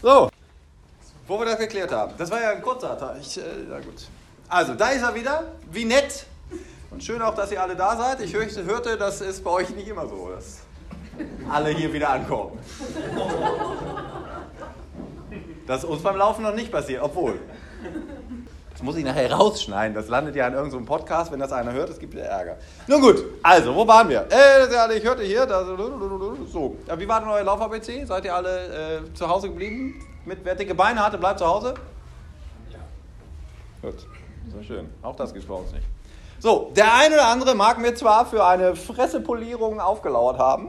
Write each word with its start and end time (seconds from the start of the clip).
So, 0.00 0.30
wo 1.26 1.38
wir 1.40 1.46
das 1.46 1.58
geklärt 1.58 1.90
haben. 1.90 2.14
Das 2.16 2.30
war 2.30 2.40
ja 2.40 2.50
ein 2.50 2.62
kurzer 2.62 2.96
Tag. 2.96 3.16
Ich, 3.20 3.36
äh, 3.36 3.42
gut. 3.84 4.08
Also, 4.48 4.74
da 4.74 4.90
ist 4.90 5.02
er 5.02 5.14
wieder. 5.14 5.52
Wie 5.70 5.84
nett. 5.84 6.24
Und 6.90 7.02
schön 7.02 7.20
auch, 7.20 7.34
dass 7.34 7.50
ihr 7.50 7.60
alle 7.60 7.74
da 7.74 7.96
seid. 7.96 8.20
Ich 8.20 8.32
hörte, 8.32 8.96
das 8.96 9.20
ist 9.20 9.42
bei 9.42 9.50
euch 9.50 9.70
nicht 9.70 9.88
immer 9.88 10.06
so, 10.06 10.30
dass 10.30 10.60
alle 11.50 11.70
hier 11.70 11.92
wieder 11.92 12.10
ankommen. 12.10 12.58
Das 15.66 15.82
ist 15.82 15.90
uns 15.90 16.02
beim 16.02 16.16
Laufen 16.16 16.42
noch 16.42 16.54
nicht 16.54 16.70
passiert, 16.70 17.02
obwohl. 17.02 17.40
Das 18.78 18.84
muss 18.84 18.94
ich 18.94 19.04
nachher 19.04 19.32
rausschneiden. 19.32 19.92
Das 19.92 20.06
landet 20.06 20.36
ja 20.36 20.46
in 20.46 20.54
irgendeinem 20.54 20.86
Podcast. 20.86 21.32
Wenn 21.32 21.40
das 21.40 21.50
einer 21.50 21.72
hört, 21.72 21.90
es 21.90 21.98
gibt 21.98 22.12
wieder 22.12 22.26
Ärger. 22.26 22.58
Nun 22.86 23.00
gut, 23.00 23.24
also, 23.42 23.74
wo 23.74 23.84
waren 23.88 24.08
wir? 24.08 24.28
Äh, 24.30 24.96
ich 24.96 25.02
hörte 25.02 25.24
hier, 25.24 25.46
das, 25.46 25.66
so. 26.52 26.76
Ja, 26.86 26.96
wie 26.96 27.08
war 27.08 27.18
denn 27.18 27.28
euer 27.28 27.42
Lauf-ABC? 27.42 28.04
Seid 28.04 28.24
ihr 28.24 28.32
alle 28.32 29.00
äh, 29.00 29.14
zu 29.14 29.28
Hause 29.28 29.48
geblieben? 29.48 30.00
Mit, 30.24 30.44
wer 30.44 30.54
dicke 30.54 30.76
Beine 30.76 31.04
hatte, 31.04 31.18
bleibt 31.18 31.40
zu 31.40 31.46
Hause? 31.48 31.74
Ja. 32.70 32.78
Gut, 33.82 34.06
sehr 34.54 34.62
schön. 34.62 34.88
Auch 35.02 35.16
das 35.16 35.32
gibt 35.32 35.42
es 35.42 35.48
bei 35.48 35.56
uns 35.56 35.72
nicht. 35.72 35.86
So, 36.38 36.70
der 36.76 36.94
eine 36.94 37.14
oder 37.16 37.26
andere 37.26 37.56
mag 37.56 37.78
mir 37.78 37.96
zwar 37.96 38.26
für 38.26 38.46
eine 38.46 38.76
Fressepolierung 38.76 39.80
aufgelauert 39.80 40.38
haben, 40.38 40.68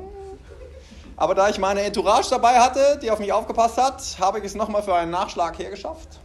aber 1.15 1.35
da 1.35 1.47
ich 1.47 1.59
meine 1.59 1.81
Entourage 1.81 2.31
dabei 2.31 2.59
hatte, 2.59 2.97
die 3.03 3.11
auf 3.11 3.19
mich 3.19 3.31
aufgepasst 3.31 3.77
hat, 3.77 4.01
habe 4.19 4.39
ich 4.39 4.45
es 4.45 4.55
nochmal 4.55 4.81
für 4.81 4.95
einen 4.95 5.11
Nachschlag 5.11 5.59
hergeschafft. 5.59 6.18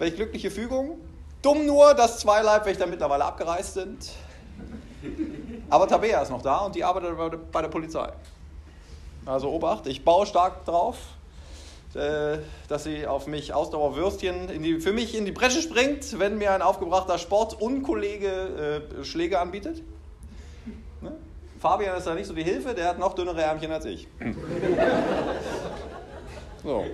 Welche 0.00 0.16
glückliche 0.16 0.50
Fügung. 0.50 0.98
Dumm 1.42 1.66
nur, 1.66 1.92
dass 1.92 2.20
zwei 2.20 2.40
Leibwächter 2.40 2.86
mittlerweile 2.86 3.22
abgereist 3.22 3.74
sind. 3.74 4.12
Aber 5.68 5.86
Tabea 5.86 6.22
ist 6.22 6.30
noch 6.30 6.40
da 6.40 6.60
und 6.60 6.74
die 6.74 6.82
arbeitet 6.82 7.52
bei 7.52 7.60
der 7.60 7.68
Polizei. 7.68 8.10
Also 9.26 9.50
Obacht, 9.50 9.86
ich 9.86 10.02
baue 10.02 10.24
stark 10.24 10.64
drauf, 10.64 10.96
äh, 11.94 12.38
dass 12.68 12.84
sie 12.84 13.06
auf 13.06 13.26
mich 13.26 13.52
Ausdauerwürstchen 13.52 14.48
in 14.48 14.62
die, 14.62 14.80
für 14.80 14.92
mich 14.92 15.14
in 15.14 15.26
die 15.26 15.32
Bresche 15.32 15.60
springt, 15.60 16.18
wenn 16.18 16.38
mir 16.38 16.52
ein 16.52 16.62
aufgebrachter 16.62 17.18
Sportunkollege 17.18 18.82
äh, 19.00 19.04
Schläge 19.04 19.38
anbietet. 19.38 19.82
Ne? 21.02 21.12
Fabian 21.58 21.98
ist 21.98 22.06
da 22.06 22.14
nicht 22.14 22.26
so 22.26 22.34
wie 22.36 22.42
Hilfe, 22.42 22.72
der 22.72 22.88
hat 22.88 22.98
noch 22.98 23.14
dünnere 23.14 23.42
Ärmchen 23.42 23.70
als 23.70 23.84
ich. 23.84 24.08
so. 26.64 26.86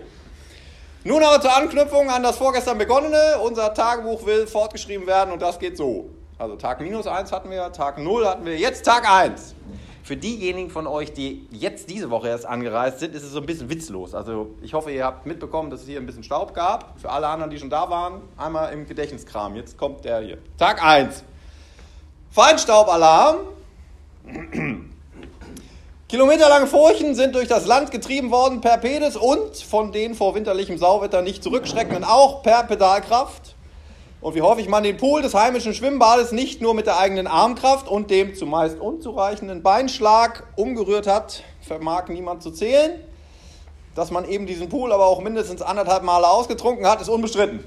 Nun 1.07 1.23
aber 1.23 1.41
zur 1.41 1.57
Anknüpfung 1.57 2.11
an 2.11 2.25
das 2.25 2.37
vorgestern 2.37 2.79
begonnene. 2.79 3.39
Unser 3.41 3.73
Tagebuch 3.73 4.27
will 4.27 4.49
fortgeschrieben 4.49 5.07
werden 5.07 5.31
und 5.31 5.41
das 5.41 5.61
geht 5.61 5.77
so. 5.77 6.11
Also 6.37 6.57
Tag 6.57 6.81
minus 6.81 7.07
1 7.07 7.31
hatten 7.31 7.49
wir, 7.49 7.71
Tag 7.71 7.99
0 7.99 8.27
hatten 8.27 8.45
wir, 8.45 8.57
jetzt 8.57 8.85
Tag 8.85 9.09
1. 9.09 9.55
Für 10.03 10.17
diejenigen 10.17 10.69
von 10.69 10.89
euch, 10.89 11.13
die 11.13 11.47
jetzt 11.53 11.91
diese 11.91 12.11
Woche 12.11 12.27
erst 12.27 12.45
angereist 12.45 12.99
sind, 12.99 13.15
ist 13.15 13.23
es 13.23 13.31
so 13.31 13.39
ein 13.39 13.47
bisschen 13.47 13.71
witzlos. 13.71 14.17
Also 14.17 14.57
ich 14.63 14.75
hoffe, 14.75 14.91
ihr 14.91 15.05
habt 15.05 15.27
mitbekommen, 15.27 15.71
dass 15.71 15.83
es 15.83 15.87
hier 15.87 16.01
ein 16.01 16.07
bisschen 16.07 16.25
Staub 16.25 16.55
gab. 16.55 16.99
Für 17.01 17.11
alle 17.11 17.29
anderen, 17.29 17.53
die 17.53 17.59
schon 17.61 17.71
da 17.71 17.89
waren, 17.89 18.23
einmal 18.37 18.73
im 18.73 18.85
Gedächtniskram. 18.85 19.55
Jetzt 19.55 19.79
kommt 19.79 20.05
der 20.05 20.19
hier. 20.23 20.39
Tag 20.59 20.83
1. 20.83 21.23
Feinstaubalarm. 22.33 23.37
Kilometerlange 26.09 26.69
Furchen 26.69 27.17
sind 27.17 27.35
durch 27.35 27.49
das 27.49 27.67
Land 27.67 27.91
getrieben 27.91 28.31
worden 28.31 28.61
per 28.61 28.79
Pedis 28.79 29.17
und 29.17 29.57
von 29.57 29.91
den 29.91 30.15
vor 30.15 30.37
winterlichem 30.37 30.79
Sauwetter 30.79 31.21
nicht 31.21 31.43
zurückschreckenden 31.43 32.05
auch 32.05 32.45
per 32.45 32.63
Pedalkraft. 32.63 33.57
Und 34.21 34.37
wie 34.37 34.43
häufig 34.43 34.69
man 34.69 34.85
den 34.85 34.99
Pool 34.99 35.21
des 35.23 35.35
heimischen 35.35 35.75
Schwimmbades 35.75 36.31
nicht 36.31 36.63
nur 36.63 36.75
mit 36.75 36.87
der 36.87 37.01
eigenen 37.01 37.27
Armkraft 37.27 37.89
und 37.89 38.09
dem 38.13 38.37
zumeist 38.37 38.79
unzureichenden 38.79 39.65
Beinschlag 39.65 40.47
umgerührt 40.55 41.09
hat, 41.09 41.43
vermag 41.61 42.07
niemand 42.07 42.41
zu 42.41 42.53
zählen. 42.53 43.01
Dass 43.97 44.13
man 44.13 44.29
eben 44.29 44.47
diesen 44.47 44.69
Pool 44.69 44.93
aber 44.93 45.07
auch 45.07 45.21
mindestens 45.21 45.61
anderthalb 45.61 46.05
Male 46.05 46.29
ausgetrunken 46.29 46.87
hat, 46.87 47.01
ist 47.01 47.09
unbestritten. 47.09 47.65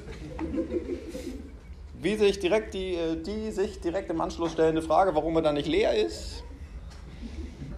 Wie 2.01 2.15
sich 2.15 2.39
direkt 2.39 2.73
die, 2.73 2.93
äh, 2.93 3.21
die 3.21 3.51
sich 3.51 3.81
direkt 3.81 4.09
im 4.09 4.21
Anschluss 4.21 4.53
stellende 4.53 4.81
Frage, 4.81 5.13
warum 5.13 5.35
er 5.35 5.41
dann 5.41 5.55
nicht 5.55 5.67
leer 5.67 5.93
ist, 5.93 6.45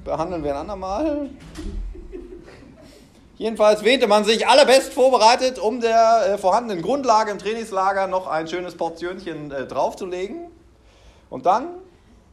behandeln 0.04 0.44
wir 0.44 0.52
ein 0.52 0.62
andermal. 0.62 1.30
Jedenfalls 3.38 3.84
wähnte 3.84 4.08
man 4.08 4.24
sich 4.24 4.48
allerbest 4.48 4.94
vorbereitet, 4.94 5.58
um 5.58 5.82
der 5.82 6.34
äh, 6.34 6.38
vorhandenen 6.38 6.84
Grundlage 6.84 7.32
im 7.32 7.40
Trainingslager 7.40 8.06
noch 8.06 8.28
ein 8.28 8.48
schönes 8.48 8.76
Portionchen 8.76 9.52
äh, 9.52 9.66
draufzulegen. 9.66 10.52
Und 11.30 11.48
dann 11.48 11.70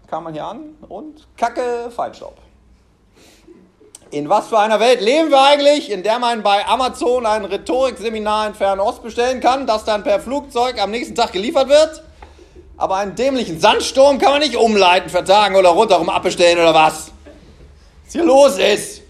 kam 0.06 0.24
man 0.24 0.34
hier 0.34 0.44
an 0.44 0.76
und 0.88 1.26
Kacke, 1.36 1.90
Feinstaub. 1.94 2.36
In 4.10 4.28
was 4.28 4.48
für 4.48 4.58
einer 4.58 4.80
Welt 4.80 5.00
leben 5.00 5.30
wir 5.30 5.42
eigentlich, 5.42 5.90
in 5.90 6.02
der 6.02 6.18
man 6.18 6.42
bei 6.42 6.66
Amazon 6.66 7.26
ein 7.26 7.44
Rhetorikseminar 7.44 8.48
in 8.48 8.54
Fernost 8.54 9.02
bestellen 9.02 9.40
kann, 9.40 9.66
das 9.66 9.84
dann 9.84 10.02
per 10.02 10.18
Flugzeug 10.18 10.80
am 10.80 10.90
nächsten 10.90 11.14
Tag 11.14 11.32
geliefert 11.32 11.68
wird? 11.68 12.02
Aber 12.78 12.96
einen 12.96 13.14
dämlichen 13.14 13.60
Sandsturm 13.60 14.18
kann 14.18 14.32
man 14.32 14.40
nicht 14.40 14.56
umleiten, 14.56 15.10
vertagen 15.10 15.56
oder 15.56 15.70
rundherum 15.70 16.08
abbestellen 16.08 16.58
oder 16.58 16.74
was? 16.74 17.12
Was 18.08 18.14
hier 18.14 18.24
los 18.24 18.56
ist. 18.56 19.02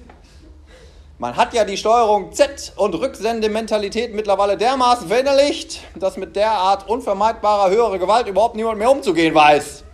Man 1.19 1.37
hat 1.37 1.55
ja 1.55 1.65
die 1.65 1.77
Steuerung 1.77 2.33
Z 2.33 2.73
und 2.75 2.97
Rücksendementalität 2.97 4.13
mittlerweile 4.13 4.57
dermaßen 4.57 5.07
verinnerlicht, 5.07 5.85
dass 5.95 6.17
mit 6.17 6.35
derart 6.35 6.89
unvermeidbarer 6.89 7.71
höherer 7.71 8.01
Gewalt 8.01 8.27
überhaupt 8.27 8.57
niemand 8.57 8.79
mehr 8.79 8.91
umzugehen 8.91 9.37
weiß. 9.37 9.85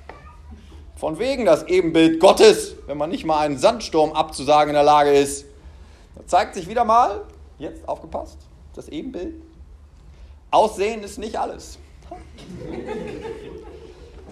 Von 0.97 1.19
wegen 1.19 1.45
das 1.45 1.65
Ebenbild 1.65 2.19
Gottes, 2.19 2.77
wenn 2.87 2.97
man 2.97 3.11
nicht 3.11 3.27
mal 3.27 3.41
einen 3.41 3.59
Sandsturm 3.59 4.13
abzusagen 4.13 4.71
in 4.71 4.75
der 4.75 4.85
Lage 4.85 5.13
ist. 5.13 5.45
Da 6.17 6.27
zeigt 6.27 6.55
sich 6.55 6.67
wieder 6.67 6.87
mal, 6.87 7.27
jetzt 7.59 7.87
aufgepasst, 7.87 8.39
das 8.75 8.89
Ebenbild. 8.89 9.35
Aussehen 10.51 11.03
ist 11.03 11.19
nicht 11.19 11.37
alles. 11.37 11.79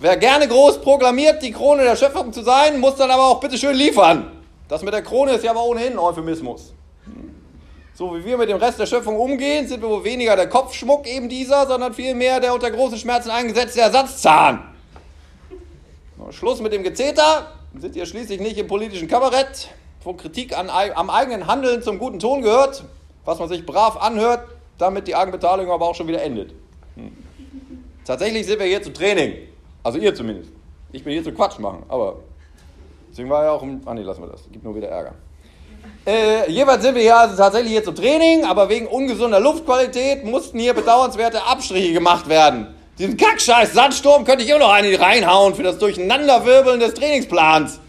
Wer 0.01 0.17
gerne 0.17 0.49
groß 0.49 0.81
proklamiert, 0.81 1.43
die 1.43 1.53
Krone 1.53 1.83
der 1.83 1.97
Schöpfung 1.97 2.33
zu 2.33 2.43
sein, 2.43 2.81
muss 2.81 2.97
dann 2.97 3.11
aber 3.11 3.27
auch 3.27 3.39
bitte 3.39 3.59
schön 3.59 3.77
liefern. 3.77 4.42
Das 4.73 4.83
mit 4.83 4.95
der 4.95 5.03
Krone 5.03 5.33
ist 5.33 5.45
ja 5.45 5.51
aber 5.51 5.67
ohnehin 5.67 5.93
ein 5.93 5.99
Euphemismus. 5.99 6.73
So 7.93 8.17
wie 8.17 8.25
wir 8.25 8.39
mit 8.39 8.49
dem 8.49 8.57
Rest 8.57 8.79
der 8.79 8.87
Schöpfung 8.87 9.21
umgehen, 9.21 9.69
sind 9.69 9.83
wir 9.83 9.91
wohl 9.91 10.03
weniger 10.03 10.35
der 10.35 10.49
Kopfschmuck 10.49 11.07
eben 11.07 11.29
dieser, 11.29 11.67
sondern 11.67 11.93
vielmehr 11.93 12.41
der 12.41 12.55
unter 12.55 12.71
großen 12.71 12.97
Schmerzen 12.97 13.29
eingesetzte 13.29 13.83
Ersatzzahn. 13.83 14.75
Schluss 16.31 16.63
mit 16.63 16.73
dem 16.73 16.83
Gezeter, 16.85 17.53
sind 17.77 17.97
ihr 17.97 18.07
schließlich 18.07 18.41
nicht 18.41 18.57
im 18.57 18.67
politischen 18.67 19.09
Kabarett, 19.09 19.69
wo 20.05 20.15
Kritik 20.15 20.57
an, 20.57 20.71
am 20.71 21.11
eigenen 21.11 21.47
Handeln 21.47 21.83
zum 21.83 21.99
guten 21.99 22.19
Ton 22.19 22.41
gehört, 22.41 22.83
was 23.27 23.39
man 23.39 23.51
sich 23.51 23.67
brav 23.67 23.99
anhört, 23.99 24.49
damit 24.79 25.07
die 25.07 25.15
Eigenbeteiligung 25.15 25.71
aber 25.71 25.87
auch 25.87 25.95
schon 25.95 26.09
wieder 26.09 26.23
endet. 26.23 26.55
Hm. 26.95 27.15
Tatsächlich 28.07 28.47
sind 28.47 28.59
wir 28.59 28.67
hier 28.67 28.83
zum 28.83 28.95
Training, 28.95 29.35
also 29.83 29.99
ihr 29.99 30.15
zumindest. 30.15 30.51
Ich 30.93 31.05
bin 31.05 31.13
hier 31.13 31.23
zum 31.23 31.35
Quatsch 31.35 31.59
machen, 31.59 31.83
aber 31.91 32.17
Deswegen 33.13 33.29
war 33.29 33.45
ja 33.45 33.51
auch 33.53 33.63
im. 33.63 33.83
Ah, 33.85 33.93
nee, 33.93 34.01
lassen 34.03 34.23
wir 34.23 34.29
das. 34.29 34.41
Gibt 34.51 34.65
nur 34.65 34.75
wieder 34.75 34.89
Ärger. 34.89 35.13
Äh, 36.07 36.51
jeweils 36.51 36.83
sind 36.83 36.95
wir 36.95 37.03
hier 37.03 37.17
also 37.17 37.37
tatsächlich 37.37 37.73
hier 37.73 37.85
zum 37.85 37.95
Training, 37.95 38.45
aber 38.45 38.71
wegen 38.71 38.87
ungesunder 38.87 39.39
Luftqualität 39.39 40.25
mussten 40.25 40.59
hier 40.59 40.73
bedauernswerte 40.73 41.45
Abstriche 41.45 41.93
gemacht 41.93 42.29
werden. 42.29 42.75
Diesen 42.99 43.19
Kackscheiß 43.19 43.75
Sandsturm 43.75 44.25
könnte 44.25 44.45
ich 44.45 44.51
immer 44.51 44.61
noch 44.61 44.73
eine 44.73 44.99
reinhauen 44.99 45.55
für 45.55 45.63
das 45.63 45.79
Durcheinanderwirbeln 45.79 46.81
des 46.81 46.95
Trainingsplans. 46.95 47.81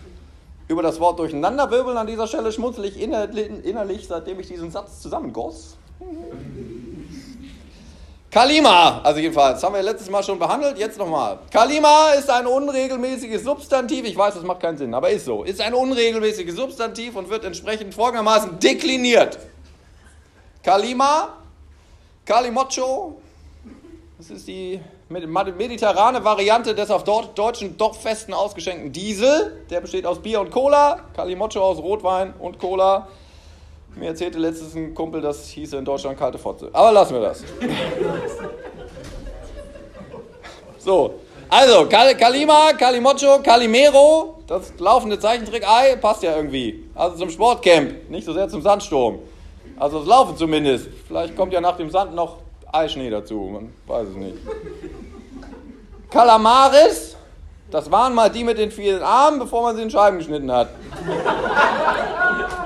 Über 0.67 0.83
das 0.83 0.99
Wort 0.99 1.19
Durcheinanderwirbeln 1.19 1.97
an 1.97 2.07
dieser 2.07 2.27
Stelle 2.27 2.51
schmunzel 2.51 2.85
ich 2.85 2.99
innerlich, 2.99 4.07
seitdem 4.07 4.39
ich 4.39 4.47
diesen 4.47 4.71
Satz 4.71 5.01
zusammengoss. 5.01 5.77
Kalima, 8.33 8.99
also 9.03 9.19
jedenfalls, 9.19 9.61
haben 9.61 9.75
wir 9.75 9.83
letztes 9.83 10.09
Mal 10.09 10.23
schon 10.23 10.39
behandelt, 10.39 10.79
jetzt 10.79 10.97
nochmal. 10.97 11.37
Kalima 11.51 12.13
ist 12.17 12.27
ein 12.31 12.47
unregelmäßiges 12.47 13.43
Substantiv, 13.43 14.05
ich 14.05 14.17
weiß, 14.17 14.33
das 14.33 14.41
macht 14.41 14.59
keinen 14.59 14.75
Sinn, 14.75 14.91
aber 14.95 15.11
ist 15.11 15.25
so. 15.25 15.43
Ist 15.43 15.61
ein 15.61 15.75
unregelmäßiges 15.75 16.55
Substantiv 16.55 17.15
und 17.15 17.29
wird 17.29 17.45
entsprechend 17.45 17.93
folgendermaßen 17.93 18.57
dekliniert. 18.57 19.37
Kalima, 20.63 21.37
Kalimocho, 22.25 23.21
das 24.17 24.31
ist 24.31 24.47
die 24.47 24.81
mediterrane 25.11 26.25
Variante 26.25 26.73
des 26.73 26.89
auf 26.89 27.03
deutschen 27.03 27.77
Dorffesten 27.77 28.33
ausgeschenkten 28.33 28.91
Diesel. 28.91 29.63
Der 29.69 29.79
besteht 29.79 30.07
aus 30.07 30.19
Bier 30.19 30.41
und 30.41 30.49
Cola, 30.49 31.01
Kalimocho 31.15 31.61
aus 31.61 31.77
Rotwein 31.77 32.33
und 32.39 32.57
Cola. 32.57 33.07
Mir 33.95 34.07
erzählte 34.07 34.39
letztens 34.39 34.75
ein 34.75 34.93
Kumpel, 34.93 35.21
das 35.21 35.47
hieße 35.49 35.77
in 35.77 35.85
Deutschland 35.85 36.17
kalte 36.17 36.37
Fotze. 36.37 36.69
Aber 36.73 36.91
lassen 36.91 37.13
wir 37.13 37.21
das. 37.21 37.43
So, 40.79 41.13
also 41.47 41.87
Kalima, 41.87 42.73
Kalimocho, 42.77 43.39
Kalimero, 43.41 44.39
das 44.45 44.73
laufende 44.79 45.17
Zeichentrick-Ei 45.17 45.95
passt 45.95 46.23
ja 46.23 46.35
irgendwie. 46.35 46.89
Also 46.93 47.15
zum 47.15 47.29
Sportcamp, 47.29 48.09
nicht 48.09 48.25
so 48.25 48.33
sehr 48.33 48.49
zum 48.49 48.61
Sandsturm. 48.61 49.19
Also 49.77 49.99
das 49.99 50.07
Laufen 50.07 50.35
zumindest. 50.35 50.89
Vielleicht 51.07 51.37
kommt 51.37 51.53
ja 51.53 51.61
nach 51.61 51.77
dem 51.77 51.89
Sand 51.89 52.13
noch 52.13 52.39
Eischnee 52.71 53.09
dazu, 53.09 53.35
man 53.53 53.73
weiß 53.87 54.09
es 54.09 54.15
nicht. 54.15 54.37
Kalamaris, 56.09 57.15
das 57.71 57.89
waren 57.89 58.13
mal 58.13 58.29
die 58.29 58.43
mit 58.43 58.57
den 58.57 58.71
vielen 58.71 59.01
Armen, 59.01 59.39
bevor 59.39 59.61
man 59.61 59.75
sie 59.75 59.83
in 59.83 59.89
Scheiben 59.89 60.17
geschnitten 60.17 60.51
hat. 60.51 60.67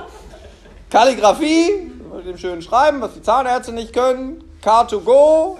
Kalligrafie, 0.89 1.91
dem 2.25 2.37
schönen 2.37 2.61
Schreiben, 2.61 3.01
was 3.01 3.13
die 3.13 3.21
Zahnärzte 3.21 3.73
nicht 3.73 3.91
können. 3.93 4.43
Car2Go. 4.63 5.57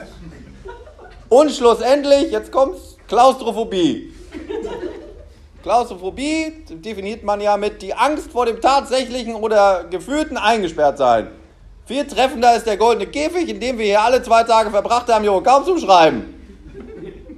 Und 1.28 1.52
schlussendlich, 1.52 2.32
jetzt 2.32 2.52
kommt's, 2.52 2.98
Klaustrophobie. 3.10 4.14
Klaustrophobie 5.64 6.64
definiert 6.70 7.24
man 7.24 7.42
ja 7.42 7.58
mit 7.58 7.82
die 7.82 7.94
Angst 7.94 8.32
vor 8.32 8.46
dem 8.46 8.62
tatsächlichen 8.62 9.36
oder 9.36 9.84
gefühlten 9.90 10.38
Eingesperrtsein. 10.38 11.28
Viel 11.86 12.08
treffender 12.08 12.56
ist 12.56 12.66
der 12.66 12.78
goldene 12.78 13.08
Käfig, 13.08 13.50
in 13.50 13.60
dem 13.60 13.78
wir 13.78 13.86
hier 13.86 14.02
alle 14.02 14.24
zwei 14.24 14.44
Tage 14.44 14.70
verbracht 14.70 15.12
haben, 15.12 15.26
Jo, 15.26 15.42
kaum 15.42 15.66
zum 15.66 15.78
Schreiben. 15.78 16.34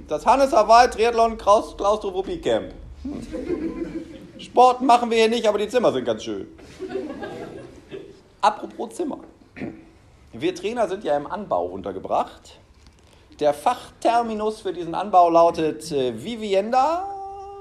Das 0.06 0.24
Hannes 0.26 0.52
Hawaii 0.52 0.88
Triathlon 0.90 1.36
Klaustrophobie 1.36 2.40
Camp. 2.40 2.72
Sport 4.38 4.80
machen 4.80 5.10
wir 5.10 5.18
hier 5.18 5.28
nicht, 5.28 5.46
aber 5.46 5.58
die 5.58 5.68
Zimmer 5.68 5.92
sind 5.92 6.04
ganz 6.04 6.22
schön. 6.22 6.46
Apropos 8.40 8.94
Zimmer. 8.94 9.18
Wir 10.32 10.54
Trainer 10.54 10.88
sind 10.88 11.04
ja 11.04 11.16
im 11.16 11.26
Anbau 11.26 11.66
untergebracht. 11.66 12.58
Der 13.38 13.52
Fachterminus 13.52 14.60
für 14.60 14.72
diesen 14.72 14.94
Anbau 14.94 15.28
lautet 15.30 15.90
äh, 15.92 16.22
Vivienda, 16.22 17.06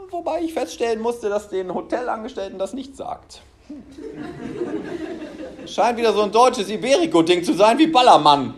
wobei 0.09 0.41
ich 0.41 0.53
feststellen 0.53 1.01
musste, 1.01 1.29
dass 1.29 1.49
den 1.49 1.73
Hotelangestellten 1.73 2.57
das 2.59 2.73
nicht 2.73 2.95
sagt. 2.95 3.41
Scheint 5.65 5.97
wieder 5.97 6.13
so 6.13 6.21
ein 6.21 6.31
deutsches 6.31 6.69
Iberico-Ding 6.69 7.43
zu 7.43 7.53
sein 7.53 7.77
wie 7.77 7.87
Ballermann. 7.87 8.53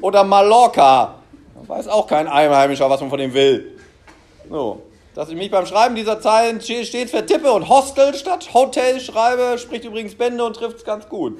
Oder 0.00 0.24
Mallorca. 0.24 1.14
Da 1.54 1.68
weiß 1.68 1.88
auch 1.88 2.06
kein 2.06 2.26
Einheimischer, 2.26 2.88
was 2.88 3.00
man 3.00 3.10
von 3.10 3.18
dem 3.18 3.34
will. 3.34 3.78
So. 4.48 4.82
Dass 5.14 5.28
ich 5.28 5.36
mich 5.36 5.50
beim 5.50 5.66
Schreiben 5.66 5.94
dieser 5.94 6.20
Zeilen 6.20 6.60
stets 6.60 7.10
vertippe 7.10 7.52
und 7.52 7.68
Hostel 7.68 8.14
statt 8.14 8.54
Hotel 8.54 8.98
schreibe, 8.98 9.58
spricht 9.58 9.84
übrigens 9.84 10.14
Bände 10.14 10.42
und 10.42 10.56
trifft 10.56 10.78
es 10.78 10.84
ganz 10.84 11.06
gut. 11.08 11.38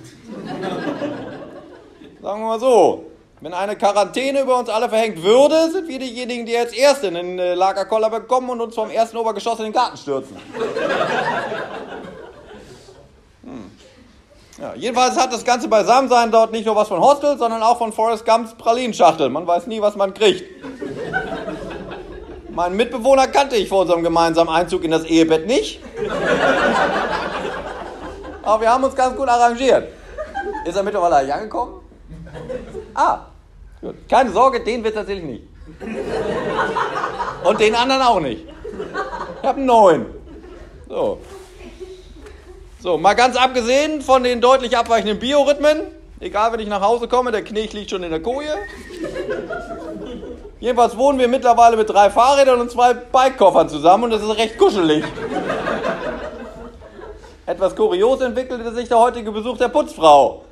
Sagen 2.20 2.40
wir 2.42 2.46
mal 2.48 2.60
so, 2.60 3.06
wenn 3.40 3.54
eine 3.54 3.74
Quarantäne 3.74 4.42
über 4.42 4.58
uns 4.58 4.68
alle 4.68 4.90
verhängt 4.90 5.22
würde, 5.22 5.70
sind 5.70 5.88
wir 5.88 5.98
diejenigen, 5.98 6.44
die 6.44 6.56
als 6.56 6.72
Erste 6.72 7.06
in 7.08 7.14
den 7.14 7.38
äh, 7.38 7.54
Lagerkoller 7.54 8.10
bekommen 8.10 8.50
und 8.50 8.60
uns 8.60 8.74
vom 8.74 8.90
ersten 8.90 9.16
Obergeschoss 9.16 9.58
in 9.58 9.64
den 9.64 9.72
Garten 9.72 9.96
stürzen. 9.96 10.36
Hm. 13.42 13.70
Ja, 14.60 14.74
jedenfalls 14.76 15.16
hat 15.16 15.32
das 15.32 15.44
ganze 15.44 15.66
Beisammensein 15.66 16.30
dort 16.30 16.52
nicht 16.52 16.66
nur 16.66 16.76
was 16.76 16.86
von 16.86 17.00
Hostel, 17.00 17.36
sondern 17.36 17.62
auch 17.62 17.78
von 17.78 17.92
Forrest 17.92 18.24
Gumps 18.24 18.54
Pralinschachtel. 18.54 19.28
Man 19.30 19.46
weiß 19.46 19.66
nie, 19.66 19.80
was 19.80 19.96
man 19.96 20.14
kriegt. 20.14 20.44
Meinen 22.52 22.76
Mitbewohner 22.76 23.28
kannte 23.28 23.56
ich 23.56 23.68
vor 23.68 23.80
unserem 23.82 24.02
gemeinsamen 24.02 24.50
Einzug 24.50 24.84
in 24.84 24.90
das 24.90 25.04
Ehebett 25.04 25.46
nicht. 25.46 25.80
Aber 28.42 28.60
wir 28.60 28.70
haben 28.70 28.84
uns 28.84 28.94
ganz 28.94 29.16
gut 29.16 29.28
arrangiert. 29.28 29.88
Ist 30.66 30.76
er 30.76 30.82
mittlerweile 30.82 31.16
eigentlich 31.16 31.34
angekommen? 31.34 31.80
Ah, 32.94 33.20
gut. 33.80 33.94
Keine 34.08 34.30
Sorge, 34.32 34.62
den 34.62 34.84
wird 34.84 34.94
tatsächlich 34.94 35.24
nicht. 35.24 35.44
Und 37.44 37.60
den 37.60 37.74
anderen 37.74 38.02
auch 38.02 38.20
nicht. 38.20 38.46
Ich 39.40 39.48
habe 39.48 39.58
einen 39.58 39.66
neuen. 39.66 40.06
So. 40.88 41.18
So, 42.80 42.98
mal 42.98 43.14
ganz 43.14 43.36
abgesehen 43.36 44.02
von 44.02 44.24
den 44.24 44.40
deutlich 44.40 44.76
abweichenden 44.76 45.18
Biorhythmen, 45.18 45.82
egal 46.20 46.52
wenn 46.52 46.60
ich 46.60 46.68
nach 46.68 46.82
Hause 46.82 47.08
komme, 47.08 47.30
der 47.30 47.44
Knecht 47.44 47.72
liegt 47.72 47.90
schon 47.90 48.02
in 48.02 48.10
der 48.10 48.20
Koje. 48.20 48.54
Jedenfalls 50.62 50.96
wohnen 50.96 51.18
wir 51.18 51.26
mittlerweile 51.26 51.76
mit 51.76 51.90
drei 51.90 52.08
Fahrrädern 52.08 52.60
und 52.60 52.70
zwei 52.70 52.94
Bikekoffern 52.94 53.68
zusammen 53.68 54.04
und 54.04 54.12
es 54.12 54.22
ist 54.22 54.36
recht 54.36 54.56
kuschelig. 54.56 55.04
Etwas 57.44 57.74
kurios 57.74 58.20
entwickelte 58.20 58.72
sich 58.72 58.86
der 58.86 59.00
heutige 59.00 59.32
Besuch 59.32 59.58
der 59.58 59.66
Putzfrau. 59.66 60.44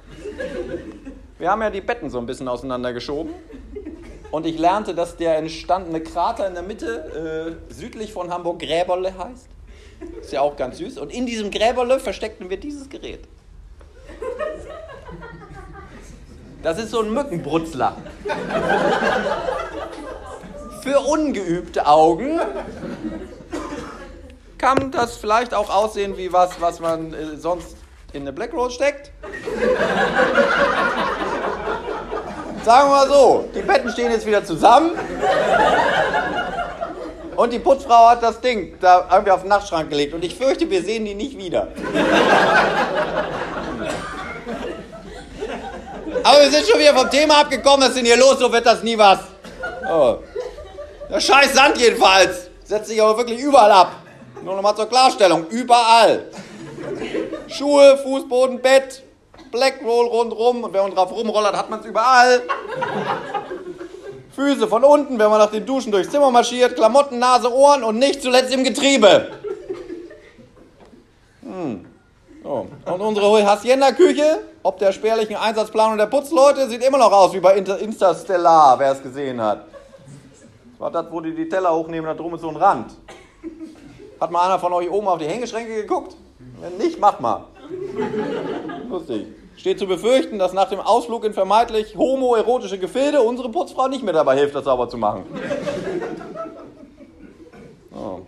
Wir 1.39 1.49
haben 1.49 1.63
ja 1.63 1.71
die 1.71 1.81
Betten 1.81 2.11
so 2.11 2.19
ein 2.19 2.27
bisschen 2.27 2.49
auseinandergeschoben. 2.49 3.33
Und 4.33 4.47
ich 4.47 4.59
lernte, 4.59 4.97
dass 4.97 5.17
der 5.17 5.39
entstandene 5.39 6.01
Krater 6.01 6.45
in 6.49 6.55
der 6.55 6.65
Mitte 6.65 7.61
äh, 7.71 7.73
südlich 7.73 8.13
von 8.13 8.33
Hamburg 8.33 8.59
Gräberle 8.59 9.17
heißt. 9.17 9.49
Ist 10.23 10.33
ja 10.33 10.41
auch 10.41 10.57
ganz 10.57 10.79
süß. 10.79 10.99
Und 10.99 11.13
in 11.13 11.25
diesem 11.25 11.53
Gräberle 11.53 12.01
versteckten 12.01 12.51
wir 12.51 12.59
dieses 12.59 12.89
Gerät. 12.89 13.29
Das 16.65 16.81
ist 16.81 16.91
so 16.91 17.01
ein 17.01 17.15
Mückenbrutzler. 17.15 17.95
Für 20.83 21.01
ungeübte 21.01 21.87
Augen 21.87 22.41
kann 24.57 24.91
das 24.91 25.17
vielleicht 25.17 25.55
auch 25.55 25.69
aussehen 25.69 26.17
wie 26.17 26.33
was, 26.33 26.61
was 26.61 26.81
man 26.81 27.13
äh, 27.13 27.37
sonst 27.37 27.77
in 28.13 28.23
eine 28.23 28.33
Black 28.33 28.53
Roll 28.53 28.71
steckt. 28.71 29.11
Sagen 32.65 32.89
wir 32.89 32.97
mal 32.97 33.09
so, 33.09 33.49
die 33.55 33.63
Betten 33.63 33.91
stehen 33.91 34.11
jetzt 34.11 34.27
wieder 34.27 34.45
zusammen. 34.45 34.93
Und 37.37 37.53
die 37.53 37.59
Putzfrau 37.59 38.11
hat 38.11 38.23
das 38.23 38.41
Ding 38.41 38.77
da 38.81 39.09
irgendwie 39.11 39.31
auf 39.31 39.41
den 39.41 39.49
Nachtschrank 39.49 39.89
gelegt. 39.89 40.13
Und 40.13 40.25
ich 40.25 40.35
fürchte, 40.35 40.69
wir 40.69 40.83
sehen 40.83 41.07
die 41.07 41.15
nicht 41.15 41.39
wieder. 41.39 41.69
Aber 46.23 46.41
wir 46.43 46.51
sind 46.51 46.67
schon 46.67 46.79
wieder 46.79 46.95
vom 46.95 47.11
Thema 47.11 47.41
abgekommen. 47.41 47.81
Was 47.81 47.89
ist 47.91 47.97
denn 47.97 48.05
hier 48.05 48.19
los? 48.19 48.39
So 48.39 48.53
wird 48.53 48.67
das 48.67 48.83
nie 48.83 48.99
was. 48.99 49.21
Oh. 49.91 50.19
Der 51.11 51.21
scheiß 51.21 51.55
Sand 51.55 51.79
jedenfalls. 51.79 52.51
Setzt 52.65 52.89
sich 52.89 53.03
aber 53.03 53.19
wirklich 53.19 53.41
überall 53.41 53.73
ab. 53.73 53.93
Nur 54.45 54.55
nochmal 54.55 54.77
zur 54.77 54.87
Klarstellung. 54.87 55.47
Überall. 55.49 56.27
Schuhe, 57.49 57.99
Fußboden, 57.99 58.61
Bett, 58.61 59.03
Black 59.51 59.81
Roll 59.85 60.07
rundrum. 60.07 60.65
Und 60.65 60.73
wenn 60.73 60.83
man 60.83 60.95
drauf 60.95 61.11
rumrollert, 61.11 61.57
hat 61.57 61.69
man 61.69 61.81
es 61.81 61.87
überall. 61.87 62.43
Füße 64.37 64.69
von 64.69 64.85
unten, 64.85 65.19
wenn 65.19 65.29
man 65.29 65.41
nach 65.41 65.51
den 65.51 65.67
Duschen 65.67 65.91
durchs 65.91 66.11
Zimmer 66.11 66.31
marschiert, 66.31 66.77
Klamotten, 66.77 67.19
Nase, 67.19 67.53
Ohren 67.53 67.83
und 67.83 67.99
nicht 67.99 68.23
zuletzt 68.23 68.55
im 68.55 68.63
Getriebe. 68.63 69.33
Hm. 71.43 71.85
So. 72.43 72.69
Und 72.87 73.01
unsere 73.01 73.45
Hacienda-Küche, 73.45 74.39
ob 74.63 74.79
der 74.79 74.93
spärlichen 74.93 75.37
Einsatzplanung 75.37 75.99
der 75.99 76.07
Putzleute, 76.07 76.69
sieht 76.69 76.85
immer 76.85 76.99
noch 76.99 77.13
aus 77.13 77.33
wie 77.33 77.41
bei 77.41 77.57
Interstellar, 77.57 78.79
wer 78.79 78.93
es 78.93 79.03
gesehen 79.03 79.41
hat. 79.41 79.70
War 80.81 80.91
das, 80.91 81.07
wo 81.11 81.21
die 81.21 81.35
die 81.35 81.47
Teller 81.47 81.75
hochnehmen, 81.75 82.07
da 82.07 82.15
drum 82.15 82.35
ist 82.35 82.41
so 82.41 82.49
ein 82.49 82.57
Rand. 82.57 82.93
Hat 84.19 84.31
mal 84.31 84.47
einer 84.47 84.59
von 84.59 84.73
euch 84.73 84.91
oben 84.91 85.09
auf 85.09 85.19
die 85.19 85.27
Hängeschränke 85.27 85.75
geguckt? 85.75 86.17
Wenn 86.59 86.79
nicht, 86.79 86.99
macht 86.99 87.21
mal. 87.21 87.45
Lustig. 88.89 89.27
Steht 89.59 89.79
zu 89.79 89.87
befürchten, 89.87 90.39
dass 90.39 90.55
nach 90.55 90.71
dem 90.71 90.81
Ausflug 90.81 91.27
in 91.27 91.35
vermeintlich 91.35 91.95
homoerotische 91.95 92.79
Gefilde 92.79 93.21
unsere 93.21 93.51
Putzfrau 93.51 93.89
nicht 93.89 94.03
mehr 94.03 94.15
dabei 94.15 94.39
hilft, 94.39 94.55
das 94.55 94.65
sauber 94.65 94.89
zu 94.89 94.97
machen. 94.97 95.25
Oh. 97.95 98.21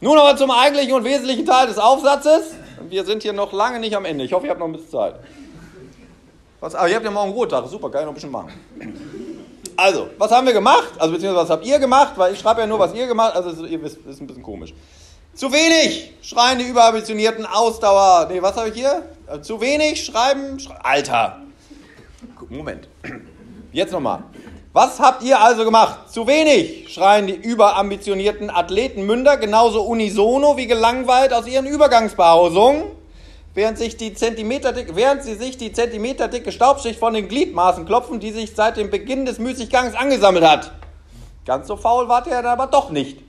Nun 0.00 0.18
aber 0.18 0.36
zum 0.36 0.50
eigentlichen 0.50 0.94
und 0.94 1.04
wesentlichen 1.04 1.46
Teil 1.46 1.68
des 1.68 1.78
Aufsatzes. 1.78 2.56
Wir 2.88 3.04
sind 3.04 3.22
hier 3.22 3.32
noch 3.32 3.52
lange 3.52 3.78
nicht 3.78 3.94
am 3.96 4.04
Ende. 4.04 4.24
Ich 4.24 4.32
hoffe, 4.32 4.46
ihr 4.46 4.50
habt 4.50 4.58
noch 4.58 4.66
ein 4.66 4.72
bisschen 4.72 4.90
Zeit. 4.90 5.14
Was, 6.58 6.74
aber 6.74 6.88
ihr 6.88 6.96
habt 6.96 7.04
ja 7.04 7.12
morgen 7.12 7.30
Ruhetag. 7.30 7.68
Super, 7.68 7.88
kann 7.88 8.00
ich 8.00 8.06
noch 8.06 8.12
ein 8.12 8.14
bisschen 8.14 8.32
machen. 8.32 8.52
Also, 9.76 10.08
was 10.18 10.30
haben 10.30 10.46
wir 10.46 10.52
gemacht? 10.52 10.92
Also, 10.98 11.14
beziehungsweise 11.14 11.44
was 11.44 11.50
habt 11.50 11.66
ihr 11.66 11.78
gemacht? 11.78 12.12
Weil 12.16 12.32
ich 12.32 12.40
schreibe 12.40 12.60
ja 12.60 12.66
nur, 12.66 12.78
was 12.78 12.94
ihr 12.94 13.06
gemacht 13.06 13.34
habt. 13.34 13.46
Also, 13.46 13.64
ihr 13.64 13.82
wisst, 13.82 13.98
ist 13.98 14.20
ein 14.20 14.26
bisschen 14.26 14.42
komisch. 14.42 14.72
Zu 15.34 15.52
wenig 15.52 16.12
schreien 16.22 16.58
die 16.58 16.64
überambitionierten 16.64 17.44
Ausdauer. 17.44 18.28
Nee, 18.30 18.40
was 18.40 18.56
habe 18.56 18.68
ich 18.68 18.74
hier? 18.74 19.02
Äh, 19.26 19.40
zu 19.40 19.60
wenig 19.60 20.04
schreiben. 20.04 20.60
Schrei 20.60 20.76
Alter. 20.82 21.40
Moment. 22.48 22.88
Jetzt 23.72 23.92
nochmal. 23.92 24.22
Was 24.72 25.00
habt 25.00 25.22
ihr 25.22 25.40
also 25.40 25.64
gemacht? 25.64 26.10
Zu 26.12 26.26
wenig 26.26 26.92
schreien 26.92 27.26
die 27.26 27.34
überambitionierten 27.34 28.50
Athletenmünder 28.50 29.36
genauso 29.36 29.82
unisono 29.82 30.56
wie 30.56 30.66
gelangweilt 30.66 31.32
aus 31.32 31.46
ihren 31.46 31.66
Übergangsbehausungen, 31.66 32.84
während, 33.54 33.78
sich 33.78 33.96
die 33.96 34.14
Zentimeterdick, 34.14 34.94
während 34.96 35.22
sie 35.22 35.34
sich 35.34 35.56
die 35.56 35.72
zentimeterdicke 35.72 36.52
Staubschicht 36.52 36.98
von 36.98 37.14
den 37.14 37.28
Gliedmaßen 37.28 37.86
klopfen, 37.86 38.20
die 38.20 38.32
sich 38.32 38.54
seit 38.54 38.76
dem 38.76 38.90
Beginn 38.90 39.24
des 39.24 39.38
Müßiggangs 39.38 39.94
angesammelt 39.94 40.44
hat. 40.44 40.72
Ganz 41.46 41.68
so 41.68 41.76
faul 41.76 42.08
wart 42.08 42.26
ihr 42.26 42.32
dann 42.32 42.46
aber 42.46 42.66
doch 42.66 42.90
nicht. 42.90 43.20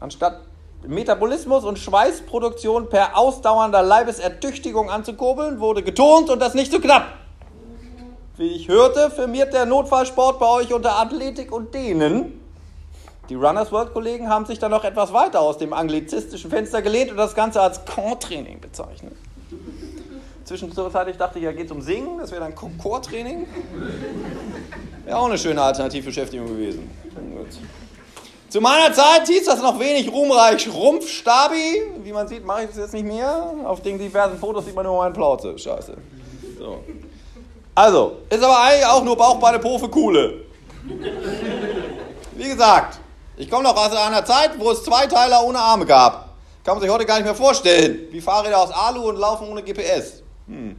Anstatt 0.00 0.42
Metabolismus 0.86 1.64
und 1.64 1.78
Schweißproduktion 1.78 2.88
per 2.88 3.16
ausdauernder 3.16 3.82
Leibesertüchtigung 3.82 4.90
anzukurbeln, 4.90 5.58
wurde 5.58 5.82
geturnt 5.82 6.30
und 6.30 6.40
das 6.40 6.54
nicht 6.54 6.70
zu 6.70 6.80
knapp. 6.80 7.04
Wie 8.36 8.48
ich 8.48 8.68
hörte, 8.68 9.10
firmiert 9.10 9.52
der 9.52 9.66
Notfallsport 9.66 10.38
bei 10.38 10.46
euch 10.46 10.72
unter 10.72 11.00
Athletik 11.00 11.50
und 11.50 11.74
Dehnen. 11.74 12.40
Die 13.28 13.34
Runners 13.34 13.72
World 13.72 13.92
Kollegen 13.92 14.28
haben 14.28 14.46
sich 14.46 14.60
dann 14.60 14.70
noch 14.70 14.84
etwas 14.84 15.12
weiter 15.12 15.40
aus 15.40 15.58
dem 15.58 15.72
anglizistischen 15.72 16.48
Fenster 16.48 16.80
gelehnt 16.80 17.10
und 17.10 17.16
das 17.16 17.34
Ganze 17.34 17.60
als 17.60 17.84
Core-Training 17.84 18.60
bezeichnet. 18.60 19.14
Zwischenzeitlich 20.48 21.18
dachte 21.18 21.38
ich, 21.38 21.44
ja, 21.44 21.52
geht 21.52 21.66
es 21.66 21.72
um 21.72 21.82
Singen, 21.82 22.16
das 22.18 22.30
wäre 22.30 22.40
dann 22.40 22.54
Core-Training. 22.54 23.46
Wäre 25.04 25.18
auch 25.18 25.26
eine 25.26 25.36
schöne 25.36 25.60
Alternativbeschäftigung 25.60 26.46
gewesen. 26.46 26.90
Gut. 27.14 27.48
Zu 28.48 28.62
meiner 28.62 28.94
Zeit 28.94 29.28
hieß 29.28 29.44
das 29.44 29.60
noch 29.60 29.78
wenig 29.78 30.10
ruhmreich 30.10 30.66
Rumpfstabi. 30.72 31.82
Wie 32.02 32.12
man 32.12 32.26
sieht, 32.28 32.46
mache 32.46 32.62
ich 32.62 32.68
das 32.68 32.78
jetzt 32.78 32.94
nicht 32.94 33.04
mehr. 33.04 33.52
Auf 33.66 33.82
den 33.82 33.98
diversen 33.98 34.38
Fotos 34.38 34.64
sieht 34.64 34.74
man 34.74 34.86
nur 34.86 34.96
meinen 34.96 35.12
Plauze. 35.12 35.58
Scheiße. 35.58 35.98
So. 36.58 36.82
Also, 37.74 38.16
ist 38.30 38.42
aber 38.42 38.58
eigentlich 38.58 38.86
auch 38.86 39.04
nur 39.04 39.18
Bauchbeine 39.18 39.58
Po 39.58 39.78
für 39.78 39.90
Kuhle. 39.90 40.46
Wie 42.36 42.48
gesagt, 42.48 42.98
ich 43.36 43.50
komme 43.50 43.64
noch 43.64 43.76
aus 43.76 43.94
einer 43.94 44.24
Zeit, 44.24 44.52
wo 44.58 44.70
es 44.70 44.82
Zweiteiler 44.82 45.44
ohne 45.44 45.58
Arme 45.58 45.84
gab. 45.84 46.36
Kann 46.64 46.76
man 46.76 46.80
sich 46.80 46.90
heute 46.90 47.04
gar 47.04 47.16
nicht 47.16 47.26
mehr 47.26 47.34
vorstellen. 47.34 48.08
Wie 48.10 48.22
Fahrräder 48.22 48.62
aus 48.62 48.70
Alu 48.70 49.10
und 49.10 49.18
laufen 49.18 49.46
ohne 49.46 49.62
GPS. 49.62 50.22
Hm. 50.48 50.76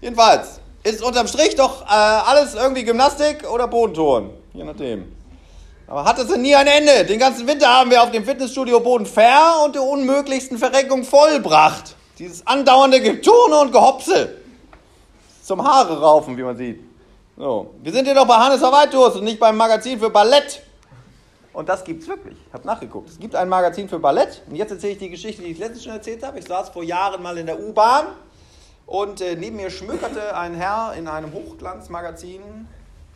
Jedenfalls, 0.00 0.60
ist 0.84 1.02
unterm 1.02 1.26
Strich 1.26 1.54
doch 1.56 1.82
äh, 1.82 1.86
alles 1.86 2.54
irgendwie 2.54 2.84
Gymnastik 2.84 3.48
oder 3.50 3.68
Bodenturnen. 3.68 4.30
Je 4.54 4.64
nachdem. 4.64 5.12
Aber 5.86 6.04
hat 6.04 6.18
es 6.18 6.34
nie 6.36 6.54
ein 6.54 6.66
Ende. 6.66 7.04
Den 7.04 7.18
ganzen 7.18 7.46
Winter 7.46 7.68
haben 7.68 7.90
wir 7.90 8.02
auf 8.02 8.10
dem 8.10 8.24
Fitnessstudio 8.24 8.80
Boden 8.80 9.06
fair 9.06 9.54
und 9.64 9.74
der 9.74 9.82
unmöglichsten 9.82 10.58
Verrenkung 10.58 11.04
vollbracht. 11.04 11.96
Dieses 12.18 12.46
andauernde 12.46 13.00
Geturne 13.00 13.60
und 13.60 13.72
Gehopse. 13.72 14.36
Zum 15.42 15.66
Haare 15.66 15.98
raufen, 15.98 16.36
wie 16.36 16.42
man 16.42 16.56
sieht. 16.56 16.80
So. 17.36 17.74
Wir 17.82 17.92
sind 17.92 18.04
hier 18.04 18.14
doch 18.14 18.26
bei 18.26 18.34
Hannes 18.34 18.60
Verwaltus 18.60 19.16
und 19.16 19.24
nicht 19.24 19.40
beim 19.40 19.56
Magazin 19.56 19.98
für 19.98 20.10
Ballett. 20.10 20.62
Und 21.54 21.68
das 21.68 21.82
gibt 21.84 22.02
es 22.02 22.08
wirklich. 22.08 22.36
Ich 22.46 22.52
habe 22.52 22.66
nachgeguckt. 22.66 23.08
Es 23.08 23.18
gibt 23.18 23.34
ein 23.34 23.48
Magazin 23.48 23.88
für 23.88 23.98
Ballett. 23.98 24.42
Und 24.48 24.56
jetzt 24.56 24.70
erzähle 24.70 24.92
ich 24.92 24.98
die 24.98 25.08
Geschichte, 25.08 25.42
die 25.42 25.52
ich 25.52 25.58
letztens 25.58 25.84
schon 25.84 25.92
erzählt 25.92 26.22
habe. 26.22 26.38
Ich 26.38 26.44
saß 26.44 26.68
vor 26.68 26.84
Jahren 26.84 27.22
mal 27.22 27.38
in 27.38 27.46
der 27.46 27.58
U-Bahn 27.58 28.08
und 28.88 29.20
äh, 29.20 29.36
neben 29.36 29.56
mir 29.56 29.70
schmökerte 29.70 30.34
ein 30.34 30.54
Herr 30.54 30.94
in 30.96 31.08
einem 31.08 31.34
Hochglanzmagazin. 31.34 32.40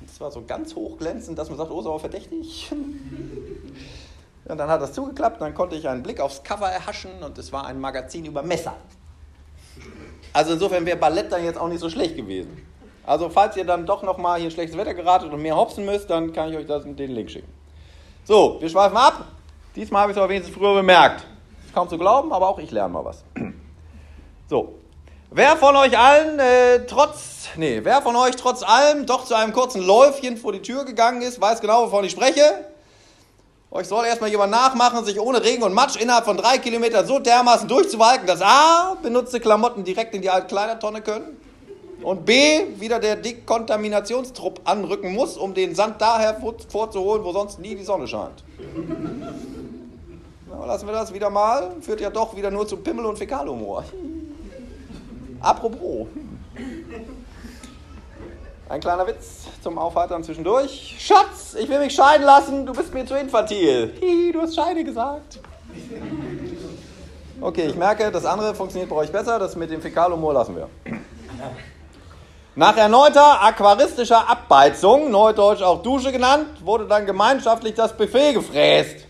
Das 0.02 0.20
war 0.20 0.30
so 0.30 0.44
ganz 0.46 0.74
hochglänzend, 0.74 1.38
dass 1.38 1.48
man 1.48 1.56
sagt, 1.56 1.70
oh, 1.70 1.80
ist 1.80 1.86
aber 1.86 1.98
verdächtig. 1.98 2.70
Und 4.44 4.58
dann 4.58 4.68
hat 4.68 4.82
das 4.82 4.92
zugeklappt, 4.92 5.40
dann 5.40 5.54
konnte 5.54 5.76
ich 5.76 5.88
einen 5.88 6.02
Blick 6.02 6.20
aufs 6.20 6.42
Cover 6.42 6.68
erhaschen 6.68 7.22
und 7.22 7.38
es 7.38 7.52
war 7.52 7.64
ein 7.64 7.80
Magazin 7.80 8.24
über 8.24 8.42
Messer. 8.42 8.74
Also 10.32 10.54
insofern 10.54 10.84
wäre 10.84 10.96
Ballett 10.96 11.30
dann 11.30 11.44
jetzt 11.44 11.56
auch 11.56 11.68
nicht 11.68 11.78
so 11.78 11.88
schlecht 11.88 12.16
gewesen. 12.16 12.60
Also 13.06 13.30
falls 13.30 13.56
ihr 13.56 13.64
dann 13.64 13.86
doch 13.86 14.02
nochmal 14.02 14.40
hier 14.40 14.50
schlechtes 14.50 14.76
Wetter 14.76 14.94
geratet 14.94 15.32
und 15.32 15.40
mehr 15.40 15.56
hopsen 15.56 15.84
müsst, 15.84 16.10
dann 16.10 16.32
kann 16.32 16.50
ich 16.50 16.56
euch 16.56 16.66
das, 16.66 16.82
den 16.82 17.12
Link 17.12 17.30
schicken. 17.30 17.48
So, 18.24 18.56
wir 18.60 18.68
schweifen 18.68 18.96
ab. 18.96 19.26
Diesmal 19.76 20.02
habe 20.02 20.10
ich 20.10 20.16
es 20.16 20.20
aber 20.20 20.28
wenigstens 20.30 20.56
früher 20.56 20.74
bemerkt. 20.74 21.24
Ist 21.64 21.72
kaum 21.72 21.88
zu 21.88 21.96
glauben, 21.96 22.32
aber 22.32 22.48
auch 22.48 22.58
ich 22.58 22.72
lerne 22.72 22.92
mal 22.92 23.04
was. 23.04 23.22
So, 24.48 24.74
wer 25.34 25.56
von 25.56 25.76
euch 25.76 25.98
allen 25.98 26.38
äh, 26.38 26.86
trotz, 26.86 27.48
nee, 27.56 27.80
wer 27.82 28.02
von 28.02 28.16
euch 28.16 28.36
trotz 28.36 28.62
allem 28.62 29.06
doch 29.06 29.24
zu 29.24 29.34
einem 29.34 29.52
kurzen 29.52 29.82
Läufchen 29.82 30.36
vor 30.36 30.52
die 30.52 30.62
Tür 30.62 30.84
gegangen 30.84 31.22
ist, 31.22 31.40
weiß 31.40 31.60
genau, 31.60 31.86
wovon 31.86 32.04
ich 32.04 32.12
spreche. 32.12 32.42
Euch 33.70 33.88
soll 33.88 34.04
erstmal 34.04 34.28
jemand 34.28 34.52
nachmachen, 34.52 35.02
sich 35.04 35.18
ohne 35.18 35.42
Regen 35.42 35.62
und 35.62 35.72
Matsch 35.72 35.96
innerhalb 35.96 36.26
von 36.26 36.36
drei 36.36 36.58
Kilometern 36.58 37.06
so 37.06 37.18
dermaßen 37.18 37.66
durchzuwalken, 37.68 38.26
dass 38.26 38.42
A, 38.42 38.98
benutzte 39.02 39.40
Klamotten 39.40 39.82
direkt 39.82 40.14
in 40.14 40.20
die 40.20 40.28
Altkleidertonne 40.28 41.00
können 41.00 41.40
und 42.02 42.26
B, 42.26 42.64
wieder 42.78 42.98
der 42.98 43.16
Dekontaminationstrupp 43.16 44.60
anrücken 44.64 45.14
muss, 45.14 45.38
um 45.38 45.54
den 45.54 45.74
Sand 45.74 46.00
daher 46.00 46.38
vorzuholen, 46.68 47.24
wo 47.24 47.32
sonst 47.32 47.60
nie 47.60 47.74
die 47.74 47.84
Sonne 47.84 48.06
scheint. 48.06 48.44
Lassen 50.66 50.86
wir 50.86 50.92
das 50.92 51.12
wieder 51.12 51.30
mal. 51.30 51.72
Führt 51.80 52.00
ja 52.00 52.10
doch 52.10 52.36
wieder 52.36 52.50
nur 52.50 52.66
zu 52.68 52.76
Pimmel 52.76 53.06
und 53.06 53.16
Fäkalhumor. 53.16 53.84
Apropos. 55.42 56.06
Ein 58.68 58.80
kleiner 58.80 59.06
Witz 59.06 59.48
zum 59.62 59.76
Aufheitern 59.76 60.22
zwischendurch. 60.24 60.96
Schatz, 60.98 61.54
ich 61.58 61.68
will 61.68 61.80
mich 61.80 61.94
scheiden 61.94 62.24
lassen, 62.24 62.64
du 62.64 62.72
bist 62.72 62.94
mir 62.94 63.04
zu 63.04 63.14
infantil. 63.14 63.92
Hihi, 64.00 64.32
du 64.32 64.40
hast 64.40 64.54
Scheide 64.54 64.82
gesagt. 64.84 65.40
Okay, 67.40 67.66
ich 67.66 67.74
merke, 67.74 68.10
das 68.10 68.24
andere 68.24 68.54
funktioniert 68.54 68.88
bei 68.88 68.96
euch 68.96 69.10
besser, 69.10 69.38
das 69.38 69.56
mit 69.56 69.70
dem 69.70 69.82
Fäkalhumor 69.82 70.32
lassen 70.32 70.56
wir. 70.56 70.68
Nach 72.54 72.76
erneuter 72.76 73.42
aquaristischer 73.42 74.28
Abbeizung, 74.28 75.10
neudeutsch 75.10 75.62
auch 75.62 75.82
Dusche 75.82 76.12
genannt, 76.12 76.64
wurde 76.64 76.86
dann 76.86 77.04
gemeinschaftlich 77.04 77.74
das 77.74 77.96
Buffet 77.96 78.34
gefräst. 78.34 79.06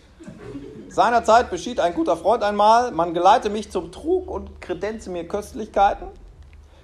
Seinerzeit 0.89 1.51
beschied 1.51 1.79
ein 1.79 1.95
guter 1.95 2.17
Freund 2.17 2.43
einmal, 2.43 2.91
man 2.91 3.15
geleite 3.15 3.51
mich 3.51 3.71
zum 3.71 3.93
Trug 3.93 4.31
und 4.31 4.61
kredenze 4.61 5.11
mir 5.11 5.27
Köstlichkeiten. 5.27 6.09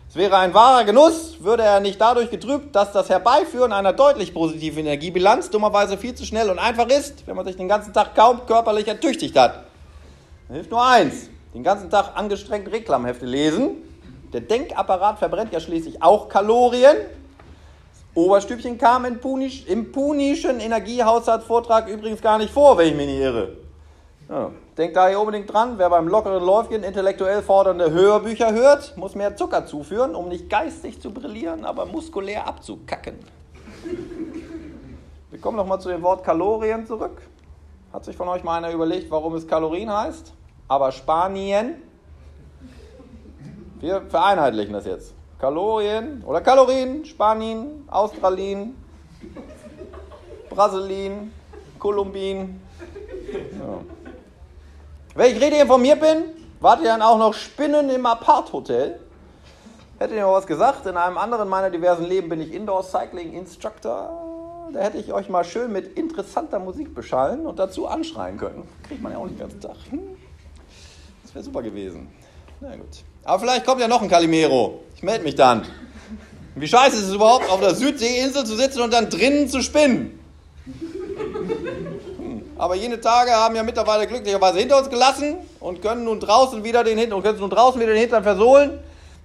Es 0.09 0.17
wäre 0.17 0.39
ein 0.39 0.55
wahrer 0.55 0.85
Genuss, 0.85 1.37
würde 1.41 1.63
er 1.63 1.81
nicht 1.81 2.01
dadurch 2.01 2.31
getrübt, 2.31 2.75
dass 2.75 2.93
das 2.93 3.11
Herbeiführen 3.11 3.73
einer 3.73 3.93
deutlich 3.93 4.33
positiven 4.33 4.81
Energiebilanz 4.81 5.51
dummerweise 5.51 5.99
viel 5.99 6.15
zu 6.15 6.25
schnell 6.25 6.49
und 6.51 6.59
einfach 6.59 6.89
ist, 6.89 7.27
wenn 7.27 7.37
man 7.37 7.45
sich 7.45 7.57
den 7.57 7.69
ganzen 7.69 7.93
Tag 7.93 8.15
kaum 8.15 8.47
körperlich 8.47 8.89
ertüchtigt 8.89 9.37
hat. 9.37 9.65
Da 10.49 10.55
hilft 10.55 10.71
nur 10.71 10.85
eins, 10.85 11.29
den 11.53 11.63
ganzen 11.63 11.91
Tag 11.91 12.17
angestrengt 12.17 12.73
Reklamhefte 12.73 13.27
lesen 13.27 13.83
der 14.33 14.43
Denkapparat 14.43 15.19
verbrennt 15.19 15.53
ja 15.53 15.61
schließlich 15.61 16.03
auch 16.03 16.29
Kalorien. 16.29 16.97
Das 16.97 18.05
Oberstübchen 18.15 18.77
kam 18.77 19.05
im 19.07 19.21
punischen 19.21 20.61
Energiehaushaltsvortrag 20.61 21.89
übrigens 21.89 22.21
gar 22.21 22.37
nicht 22.39 22.53
vor, 22.53 22.77
wenn 22.77 22.89
ich 22.89 22.95
mich 22.95 23.07
nicht 23.07 23.21
irre. 23.21 23.57
Ja, 24.29 24.51
denkt 24.77 24.97
daher 24.97 25.21
unbedingt 25.21 25.53
dran, 25.53 25.79
wer 25.79 25.89
beim 25.89 26.07
lockeren 26.07 26.45
Läufchen 26.45 26.83
intellektuell 26.83 27.43
fordernde 27.43 27.91
Hörbücher 27.91 28.53
hört, 28.53 28.97
muss 28.97 29.15
mehr 29.15 29.37
Zucker 29.37 29.65
zuführen, 29.65 30.15
um 30.15 30.29
nicht 30.29 30.51
geistig 30.51 31.01
zu 31.01 31.13
brillieren, 31.13 31.65
aber 31.65 31.87
muskulär 31.87 32.47
abzukacken. 32.47 33.19
Wir 35.31 35.41
kommen 35.41 35.57
nochmal 35.57 35.81
zu 35.81 35.89
dem 35.89 36.03
Wort 36.03 36.25
Kalorien 36.25 36.87
zurück. 36.87 37.23
Hat 37.93 38.05
sich 38.05 38.17
von 38.17 38.29
euch 38.29 38.45
mal 38.45 38.59
einer 38.59 38.73
überlegt, 38.73 39.11
warum 39.11 39.35
es 39.35 39.47
Kalorien 39.47 39.91
heißt? 39.91 40.33
Aber 40.69 40.93
Spanien 40.93 41.83
wir 43.81 44.03
vereinheitlichen 44.09 44.73
das 44.73 44.87
jetzt. 44.87 45.15
Kalorien 45.39 46.25
oder 46.27 46.41
Kalorien, 46.41 47.05
Spanien, 47.05 47.85
Australien, 47.87 48.75
Brasilien, 50.51 51.33
Kolumbien. 51.79 52.61
Ja. 53.33 53.98
Wenn 55.19 55.35
ich 55.35 55.43
richtig 55.43 55.63
informiert 55.63 55.99
bin, 55.99 56.27
wart 56.61 56.81
ihr 56.81 56.87
dann 56.87 57.03
auch 57.03 57.19
noch 57.19 57.35
Spinnen 57.35 57.91
im 57.91 58.07
Apart-Hotel. 58.07 59.01
Hätte 59.99 60.15
ich 60.15 60.21
mal 60.21 60.33
was 60.33 60.47
gesagt, 60.47 60.87
in 60.87 60.97
einem 60.97 61.19
anderen 61.19 61.49
meiner 61.49 61.71
diversen 61.71 62.05
Leben 62.05 62.29
bin 62.29 62.41
ich 62.41 62.53
Indoor 62.53 62.85
Cycling 62.85 63.33
Instructor. 63.33 64.69
Da 64.73 64.79
hätte 64.79 64.99
ich 64.99 65.13
euch 65.13 65.29
mal 65.29 65.43
schön 65.43 65.73
mit 65.73 65.99
interessanter 65.99 66.61
Musik 66.61 66.95
beschallen 66.95 67.47
und 67.47 67.59
dazu 67.59 67.89
anschreien 67.89 68.37
können. 68.37 68.63
Kriegt 68.87 69.03
man 69.03 69.11
ja 69.11 69.19
auch 69.19 69.25
nicht 69.25 69.41
den 69.41 69.41
ganzen 69.41 69.61
Tag. 69.61 69.75
Hm? 69.91 70.03
Das 71.25 71.35
wäre 71.35 71.43
super 71.43 71.63
gewesen. 71.63 72.07
Na 72.61 72.77
gut. 72.77 72.87
Aber 73.25 73.41
vielleicht 73.41 73.67
kommt 73.67 73.81
ja 73.81 73.89
noch 73.89 74.01
ein 74.01 74.09
Calimero. 74.09 74.85
Ich 74.95 75.03
melde 75.03 75.25
mich 75.25 75.35
dann. 75.35 75.67
Wie 76.55 76.69
scheiße 76.69 76.97
ist 76.97 77.09
es 77.09 77.15
überhaupt, 77.15 77.51
auf 77.51 77.59
der 77.59 77.75
Südseeinsel 77.75 78.45
zu 78.45 78.55
sitzen 78.55 78.83
und 78.83 78.93
dann 78.93 79.11
drinnen 79.11 79.49
zu 79.49 79.63
spinnen? 79.63 80.21
Aber 82.59 82.75
jene 82.75 83.01
Tage 83.01 83.31
haben 83.31 83.55
ja 83.55 83.63
mittlerweile 83.63 84.09
glücklicherweise 84.09 84.59
hinter 84.59 84.79
uns 84.79 84.91
gelassen 84.91 85.37
und 85.61 85.81
können 85.81 86.05
nun 86.05 86.19
draußen 86.19 86.65
wieder 86.65 86.83
den 86.83 86.99
Hintern, 86.99 87.23
können 87.23 87.39
nun 87.39 87.51
draußen 87.51 87.81
wieder 87.81 87.93
den 87.93 88.01
Hintern 88.01 88.25
versohlen. 88.25 88.81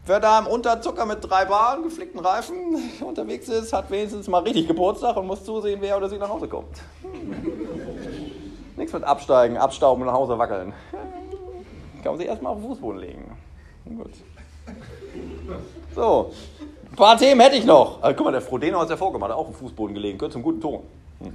Wer 0.06 0.20
da 0.20 0.38
im 0.38 0.48
Unterzucker 0.48 1.06
mit 1.06 1.18
drei 1.22 1.46
Bahnen, 1.46 1.84
geflickten 1.84 2.20
Reifen 2.20 2.56
unterwegs 3.02 3.50
ist, 3.50 3.74
hat 3.74 3.90
wenigstens 3.90 4.28
mal 4.28 4.44
richtig 4.44 4.68
Geburtstag 4.68 5.18
und 5.18 5.26
muss 5.26 5.44
zusehen, 5.44 5.80
wer 5.82 5.98
oder 5.98 6.10
sie 6.10 6.18
nach 6.18 6.30
Hause 6.30 6.48
kommt. 6.48 6.78
Nichts 8.76 8.94
mit 8.94 9.04
absteigen, 9.04 9.58
abstauben 9.58 10.04
und 10.04 10.08
nach 10.08 10.16
Hause 10.16 10.38
wackeln. 10.38 10.74
Kann 12.04 12.12
man 12.12 12.18
sich 12.20 12.28
erstmal 12.28 12.54
auf 12.54 12.60
den 12.60 12.68
Fußboden 12.68 13.00
legen. 13.00 13.38
Gut. 13.86 14.12
So, 15.96 16.32
ein 16.92 16.96
paar 16.96 17.18
Themen 17.18 17.40
hätte 17.42 17.56
ich 17.56 17.66
noch. 17.66 18.02
Also, 18.02 18.16
guck 18.16 18.26
mal, 18.26 18.32
der 18.32 18.42
Frodeno 18.42 18.80
hat 18.80 18.86
es 18.86 18.92
ja 18.92 18.98
vorgemacht, 18.98 19.32
auch 19.32 19.40
auf 19.40 19.48
den 19.48 19.56
Fußboden 19.56 19.94
gelegen, 19.96 20.18
gehört 20.18 20.34
zum 20.34 20.44
guten 20.44 20.62
Ton. 20.62 20.82
Hm. 21.20 21.34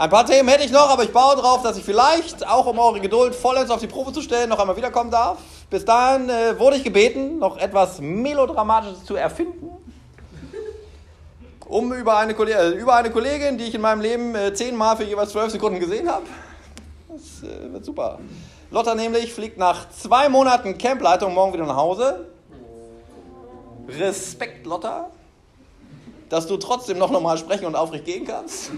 Ein 0.00 0.08
paar 0.08 0.24
Themen 0.24 0.48
hätte 0.48 0.64
ich 0.64 0.72
noch, 0.72 0.88
aber 0.88 1.02
ich 1.02 1.12
baue 1.12 1.36
darauf, 1.36 1.62
dass 1.62 1.76
ich 1.76 1.84
vielleicht, 1.84 2.48
auch 2.48 2.64
um 2.64 2.78
eure 2.78 3.02
Geduld 3.02 3.34
vollends 3.34 3.70
auf 3.70 3.80
die 3.80 3.86
Probe 3.86 4.14
zu 4.14 4.22
stellen, 4.22 4.48
noch 4.48 4.58
einmal 4.58 4.74
wiederkommen 4.74 5.10
darf. 5.10 5.36
Bis 5.68 5.84
dahin 5.84 6.30
äh, 6.30 6.58
wurde 6.58 6.76
ich 6.76 6.84
gebeten, 6.84 7.38
noch 7.38 7.58
etwas 7.58 8.00
Melodramatisches 8.00 9.04
zu 9.04 9.16
erfinden, 9.16 9.68
um 11.68 11.92
über 11.92 12.16
eine, 12.16 12.32
äh, 12.32 12.70
über 12.70 12.94
eine 12.94 13.10
Kollegin, 13.10 13.58
die 13.58 13.64
ich 13.64 13.74
in 13.74 13.82
meinem 13.82 14.00
Leben 14.00 14.34
äh, 14.34 14.54
zehnmal 14.54 14.96
für 14.96 15.04
jeweils 15.04 15.32
zwölf 15.32 15.52
Sekunden 15.52 15.78
gesehen 15.78 16.10
habe. 16.10 16.24
Das 17.10 17.42
äh, 17.42 17.70
wird 17.70 17.84
super. 17.84 18.20
Lotta 18.70 18.94
nämlich 18.94 19.34
fliegt 19.34 19.58
nach 19.58 19.90
zwei 19.90 20.30
Monaten 20.30 20.78
Campleitung 20.78 21.34
morgen 21.34 21.52
wieder 21.52 21.66
nach 21.66 21.76
Hause. 21.76 22.24
Respekt, 23.86 24.64
Lotta, 24.64 25.10
dass 26.30 26.46
du 26.46 26.56
trotzdem 26.56 26.96
noch 26.96 27.10
normal 27.10 27.36
sprechen 27.36 27.66
und 27.66 27.74
aufrecht 27.74 28.06
gehen 28.06 28.24
kannst. 28.24 28.70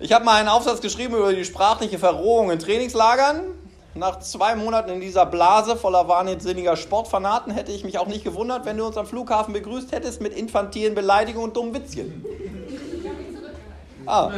Ich 0.00 0.12
habe 0.12 0.24
mal 0.24 0.40
einen 0.40 0.48
Aufsatz 0.48 0.80
geschrieben 0.80 1.14
über 1.14 1.32
die 1.32 1.44
sprachliche 1.44 1.98
Verrohung 1.98 2.50
in 2.50 2.58
Trainingslagern. 2.58 3.42
Nach 3.94 4.20
zwei 4.20 4.54
Monaten 4.54 4.90
in 4.90 5.00
dieser 5.00 5.26
Blase 5.26 5.76
voller 5.76 6.08
wahnsinniger 6.08 6.76
Sportfanaten 6.76 7.52
hätte 7.52 7.72
ich 7.72 7.84
mich 7.84 7.98
auch 7.98 8.06
nicht 8.06 8.24
gewundert, 8.24 8.64
wenn 8.64 8.76
du 8.76 8.86
uns 8.86 8.96
am 8.96 9.06
Flughafen 9.06 9.52
begrüßt 9.52 9.92
hättest 9.92 10.20
mit 10.20 10.32
infantilen 10.32 10.94
Beleidigungen 10.94 11.48
und 11.48 11.56
dummen 11.56 11.74
Witzchen. 11.74 12.24
Ah, 14.06 14.30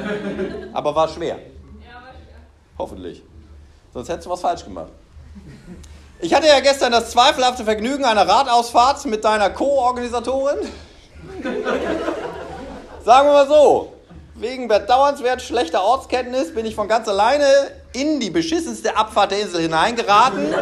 aber 0.73 0.95
war 0.95 1.09
schwer. 1.09 1.39
Hoffentlich. 2.77 3.23
Sonst 3.93 4.09
hättest 4.09 4.27
du 4.27 4.31
was 4.31 4.41
falsch 4.41 4.65
gemacht. 4.65 4.91
Ich 6.23 6.35
hatte 6.35 6.47
ja 6.47 6.61
gestern 6.61 6.93
das 6.93 7.11
zweifelhafte 7.13 7.65
Vergnügen 7.65 8.05
einer 8.05 8.29
Radausfahrt 8.29 9.07
mit 9.07 9.25
deiner 9.25 9.49
Co-Organisatorin. 9.49 10.59
Sagen 13.03 13.29
wir 13.29 13.33
mal 13.33 13.49
so, 13.49 13.95
wegen 14.35 14.69
bedauernswert 14.69 15.41
schlechter 15.41 15.83
Ortskenntnis 15.83 16.55
bin 16.55 16.67
ich 16.67 16.75
von 16.75 16.89
ganz 16.89 17.09
alleine 17.09 17.47
in 17.95 18.21
die 18.21 18.29
beschissenste 18.29 18.97
Abfahrt 18.97 19.31
der 19.31 19.41
Insel 19.41 19.63
hineingeraten. 19.63 20.55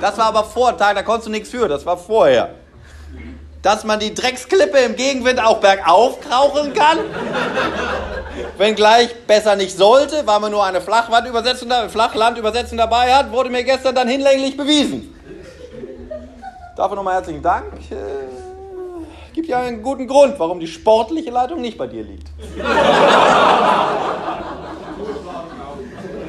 Das 0.00 0.16
war 0.16 0.26
aber 0.26 0.44
vor 0.44 0.76
Tag, 0.78 0.94
da 0.94 1.02
konntest 1.02 1.26
du 1.26 1.30
nichts 1.30 1.50
für, 1.50 1.68
das 1.68 1.84
war 1.84 1.98
vorher. 1.98 2.54
Dass 3.60 3.84
man 3.84 4.00
die 4.00 4.14
Drecksklippe 4.14 4.78
im 4.78 4.96
Gegenwind 4.96 5.40
auch 5.40 5.58
bergauf 5.58 6.20
kraucheln 6.20 6.72
kann, 6.72 6.98
wenngleich 8.58 9.26
besser 9.26 9.56
nicht 9.56 9.76
sollte, 9.76 10.26
weil 10.26 10.40
man 10.40 10.52
nur 10.52 10.64
eine 10.64 10.80
Flachwandübersetzung, 10.80 11.68
Flachlandübersetzung 11.88 12.78
dabei 12.78 13.14
hat, 13.14 13.32
wurde 13.32 13.50
mir 13.50 13.64
gestern 13.64 13.94
dann 13.94 14.08
hinlänglich 14.08 14.56
bewiesen. 14.56 15.14
Dafür 16.76 16.96
nochmal 16.96 17.14
herzlichen 17.14 17.42
Dank. 17.42 17.72
Äh, 17.90 17.94
gibt 19.32 19.48
ja 19.48 19.60
einen 19.60 19.82
guten 19.82 20.06
Grund, 20.06 20.38
warum 20.38 20.60
die 20.60 20.66
sportliche 20.66 21.30
Leitung 21.30 21.60
nicht 21.60 21.76
bei 21.76 21.86
dir 21.86 22.04
liegt. 22.04 22.28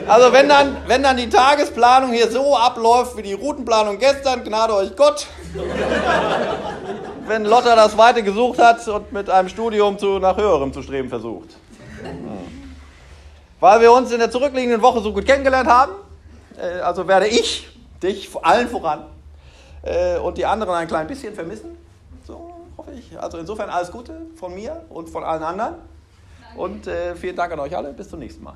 Also 0.08 0.32
wenn 0.32 0.48
dann, 0.48 0.78
wenn 0.86 1.02
dann 1.02 1.18
die 1.18 1.30
Tagesplanung 1.30 2.12
hier 2.12 2.30
so 2.30 2.56
abläuft 2.56 3.18
wie 3.18 3.24
die 3.24 3.34
Routenplanung 3.34 3.98
gestern, 3.98 4.44
gnade 4.44 4.76
euch 4.76 4.96
Gott. 4.96 5.26
Wenn 7.28 7.46
Lotta 7.46 7.76
das 7.76 7.98
Weite 7.98 8.22
gesucht 8.22 8.60
hat 8.60 8.88
und 8.88 9.12
mit 9.12 9.32
einem 9.32 9.50
Studium 9.50 9.98
zu, 9.98 10.20
nach 10.20 10.38
höherem 10.38 10.72
zu 10.74 10.84
streben 10.84 11.10
versucht. 11.10 11.56
Weil 13.60 13.82
wir 13.82 13.92
uns 13.92 14.12
in 14.12 14.20
der 14.20 14.30
zurückliegenden 14.30 14.82
Woche 14.82 15.02
so 15.02 15.14
gut 15.14 15.26
kennengelernt 15.26 15.68
haben, 15.68 15.94
äh, 16.58 16.80
also 16.82 17.08
werde 17.08 17.28
ich 17.28 17.68
dich 18.02 18.30
allen 18.42 18.68
voran 18.68 19.06
äh, 19.84 20.18
und 20.18 20.38
die 20.38 20.46
anderen 20.46 20.76
ein 20.76 20.88
klein 20.88 21.08
bisschen 21.08 21.34
vermissen. 21.34 21.78
So 22.26 22.52
hoffe 22.78 22.92
ich. 22.92 23.20
Also 23.20 23.38
insofern 23.38 23.70
alles 23.70 23.92
Gute 23.92 24.14
von 24.36 24.54
mir 24.54 24.84
und 24.90 25.10
von 25.10 25.24
allen 25.24 25.44
anderen. 25.44 25.76
Und 26.56 26.88
äh, 26.88 27.16
vielen 27.16 27.36
Dank 27.36 27.52
an 27.54 27.60
euch 27.60 27.76
alle. 27.76 27.94
Bis 27.94 28.10
zum 28.10 28.20
nächsten 28.20 28.44
Mal. 28.44 28.56